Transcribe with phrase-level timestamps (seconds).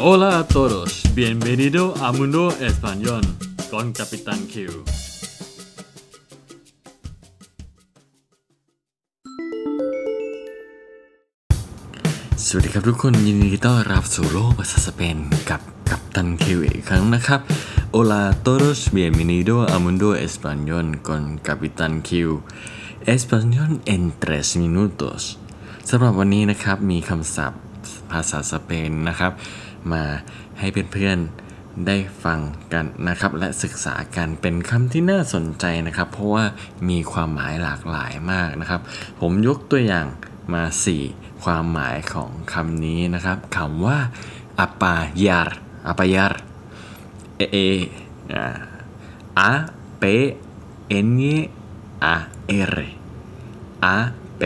[0.00, 3.22] Hola a todos, bienvenido a Mundo Español
[3.68, 4.54] con Capitán Q.
[12.46, 15.16] สวัสดีครับทุกคนยินดีต้อนรับสู่โลกภาษาสเปน
[15.50, 17.40] กับกัปตันคิวอีกครั้งนะครับ
[17.94, 22.10] Hola a todos, bienvenido a Mundo Español con Capitán Q
[23.16, 25.20] Español en 3 minutos
[25.88, 27.60] สำหรับวันนี้นะครับมีคำศัพท์
[28.12, 29.32] ภาษาสเปนนะครับ
[29.92, 30.04] มา
[30.58, 32.40] ให้เพื่อนๆได้ฟัง
[32.72, 36.44] กันนะครับ และศึกษากันเป็นคำที่น่าสนใจนะครับ เพราะว่า
[36.88, 38.80] มีความหมายหลากหลายมากนะครับ
[39.20, 40.06] ผมยกตัวอย่าง
[40.54, 40.64] มา
[41.04, 43.98] 4 ความหมายของคำนี้นะครับคำว่า
[44.64, 45.48] apayar
[45.90, 46.32] apayar
[47.44, 47.68] e e
[49.48, 49.52] a
[50.02, 50.04] p
[51.08, 51.20] n
[52.02, 52.76] a r
[53.94, 53.96] a
[54.40, 54.42] p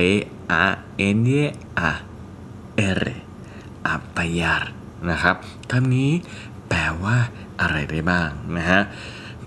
[0.60, 0.62] a
[1.08, 1.44] n a r apayar นย
[1.78, 1.90] อา
[3.00, 3.04] ร
[3.86, 5.36] อปาหยาร นะครับ
[5.70, 6.10] คำนี้
[6.68, 7.16] แปลว่า
[7.60, 8.80] อะไรได้บ้างนะฮะ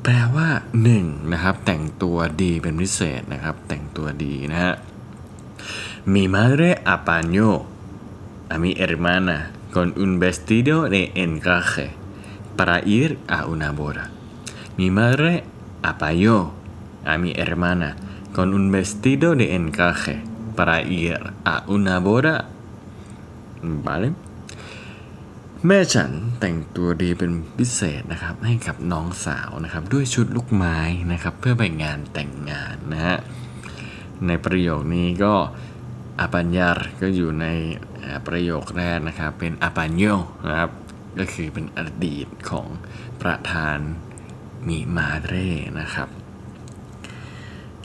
[0.04, 0.48] แปลว่า
[0.92, 4.74] 1นะครับแต่งตัวดีเป็นพิเศษนะครับแต่งตัวดีนะฮะ
[6.06, 7.66] Mi madre apañó
[8.50, 11.90] a mi hermana con un vestido de encaje
[12.56, 14.12] para ir a una boda.
[14.78, 15.44] Mi madre
[15.82, 16.52] apañó
[17.06, 17.96] a mi hermana
[18.34, 20.22] con un vestido de encaje
[20.56, 22.50] para ir a una boda.
[23.64, 24.14] ¿Vale?
[25.68, 30.78] แม่ฉันแต่งตัวดีเป็นพิเศษนะครับให้กับน้องสาวนะครับด้วยชุดลูกไม้
[31.12, 33.18] นะครับเพื่อไปงานแต่งงานนะฮะ
[34.28, 35.34] ในประโยคนี้ก็
[36.20, 36.70] อาปัญญา
[37.02, 37.48] ก็อยู่ใน
[38.28, 40.06] ประโยคแรกนะครับเป็นอาปัญโย
[40.48, 40.72] นะครับ
[41.20, 42.68] ก็คือเป็นอดีตของ
[43.22, 43.78] ประธาน
[44.68, 46.10] มีมาเร่นะครับ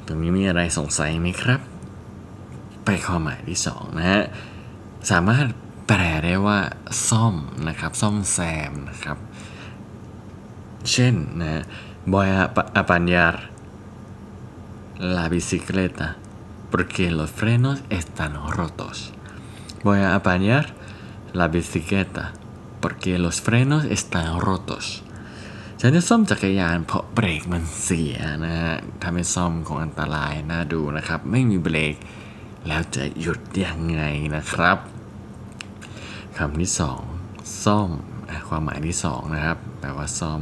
[0.06, 1.61] ตรงนี้มีอะไรสงสัยไหมครับ
[2.84, 4.22] ไปข้อหมายที่สองนะฮะ
[5.11, 5.47] สามารถ
[5.93, 6.61] แปลได้ว่า
[7.09, 7.35] ซ่อม
[7.69, 8.39] นะครับซ่อมแซ
[8.71, 9.19] มนะครับ
[10.91, 11.63] เช่นนะ
[12.13, 12.43] voy a
[12.83, 13.35] apañar
[15.17, 16.06] la bicicleta
[16.73, 18.97] porque los frenos están rotos
[19.87, 20.65] voy a apañar
[21.39, 22.25] la bicicleta
[22.83, 24.84] porque los frenos están rotos
[25.81, 31.95] ฉันจะซ่อมจักรยานเพราะเบรกมันเสียนะฮะถ้าไม่ซ่อมคงอันตรายน่าดูนะครับ ไม่มีเบรก
[32.67, 34.03] แล้วจะหยุดยังไง
[34.37, 34.79] นะครับ
[36.41, 37.01] คำที่สอง
[37.65, 37.91] ซ่อม
[38.49, 40.41] ความหมายที่สองนะครับ แปลว่าซ่อม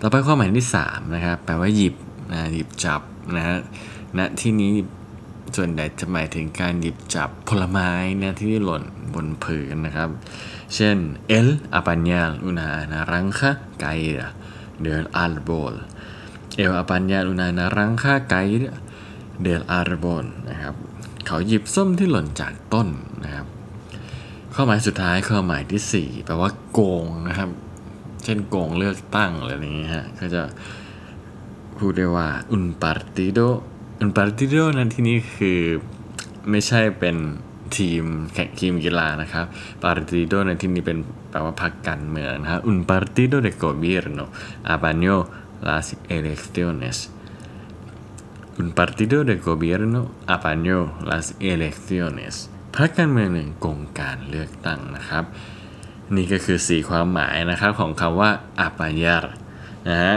[0.00, 1.94] ต่อไปความหมายที่สามนะครับ แปลว่าหยิบ
[2.32, 3.00] นะหยิบจับ
[3.36, 3.58] นะฮะ
[4.18, 4.72] ณที่นี้
[5.56, 7.90] ส่วนใหญ่จะหมายถึงการหยิบจับผลไม้
[8.20, 8.82] นะที่หล่น
[9.14, 10.10] บนผืนนะครับ
[10.74, 10.96] เช่น
[11.38, 11.48] el
[11.78, 13.50] apañar una naranja
[13.82, 14.26] caída
[14.84, 15.74] del árbol
[16.62, 18.72] el apañar una naranja caída
[19.44, 20.74] del árbol นะครับ
[21.26, 22.88] เขาหยิบส้มที่หล่นจากต้น
[23.24, 23.46] นะครับ
[24.54, 27.50] ข้อหมายสุดท้ายข้อหมายที่ 4 แปลว่าโกงนะครับ
[28.24, 30.42] เช่นโกงเลือกตั้งอะไรอย่างนี้ยฮะก็จะ
[31.78, 33.46] พูดได้ว่า un partido
[34.02, 35.60] un partido นั้นที่นี้คือ
[36.50, 37.16] ไม่ใช่เป็น
[37.76, 38.02] ทีม
[38.34, 39.46] แข่งทีมกีฬานะครับ
[39.84, 40.98] partido ในที่นี้เป็น
[41.30, 44.24] แปลว่าพรรคการเมืองนะฮะ un partido de gobierno
[44.74, 45.16] apañó
[45.68, 45.86] las
[46.16, 46.96] elecciones
[48.60, 50.00] un partido de gobierno
[50.34, 50.78] apañó
[51.10, 52.34] las elecciones
[52.76, 55.24] พรรคการเมืองหนึ่งโกงการเลือกตั้งนะครับ
[56.16, 58.30] นี่ก็คือ 4 ความหมายนะครับของคำว่า
[58.60, 59.26] อาปายาร
[59.88, 60.16] นะฮะ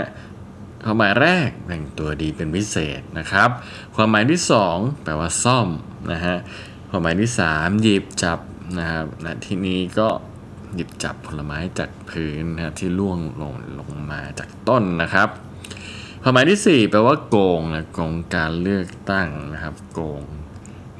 [0.83, 3.49] ความหมายแรกแต่งตัวดีเป็นพิเศษนะครับ
[3.95, 4.41] ความหมายที่
[4.71, 5.67] 2 แปลว่าซ่อม
[6.11, 6.35] นะฮะ
[6.89, 8.39] ความหมายที่ 3 หยิบจับ
[8.79, 10.09] นะครับณที่นี้ก็
[10.75, 15.29] หยิบจับผลไม้จากพื้นนะที่ล่วงลงลงมาจากต้นนะครับ
[16.21, 20.21] ความหมายที่ 4 แปลว่าโกงนะโกงการเลือกตั้งนะครับ โกง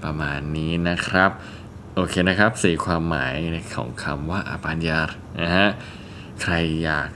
[0.03, 1.31] ประมาณนี้นะครับ
[1.95, 3.33] โอเคนะครับสี่ความหมาย
[3.75, 5.01] ของคำว่าอปัญญา
[5.41, 5.67] นะฮะ
[6.41, 6.53] ใคร
[6.83, 7.09] อยาก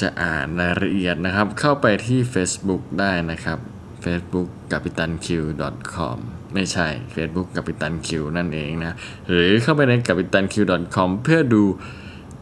[0.00, 3.58] จะอ่านรายละเอียดนะครับ เข้าไปที่ Facebook ได้นะครับ
[4.04, 6.18] Facebook กัปตัน q.com
[6.54, 8.96] ไม่ใช่ Facebook กัปตัน q นั่นเองนะ
[9.30, 11.64] หรือเข้าไปในกัปตัน q.com เพื่อดู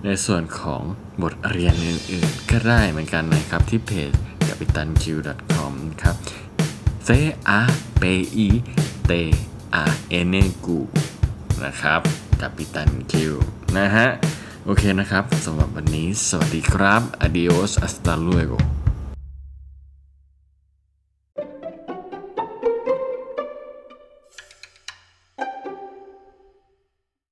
[0.05, 0.83] ในส่วนของ
[1.23, 4.13] บทเรียนอื่นๆ ก็ได้เหมือนกันนะครับที่เพจ
[4.49, 5.73] กัปตัน q.com
[6.03, 6.17] ครับ
[7.07, 7.09] C
[7.59, 7.61] A
[8.01, 8.03] P
[8.47, 8.49] I
[9.11, 9.13] T
[9.75, 9.87] A
[10.33, 10.35] N
[10.65, 10.69] G
[11.65, 12.01] นะครับ
[12.41, 13.35] กัปตันคิว
[13.79, 14.07] นะฮะ
[14.65, 18.59] โอเคนะครับสำหรับวันนี้สวัสดีครับ adios hasta luego